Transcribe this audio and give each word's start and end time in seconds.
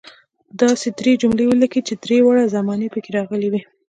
داسې 0.61 0.87
درې 0.99 1.11
جملې 1.21 1.45
ولیکئ 1.47 1.81
چې 1.87 1.93
درې 2.03 2.17
واړه 2.21 2.53
زمانې 2.55 2.87
پکې 2.93 3.09
راغلي 3.17 3.47
وي. 3.49 3.61